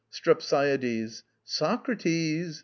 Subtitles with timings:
[0.09, 1.21] STREPSIADES.
[1.45, 2.59] Socrates!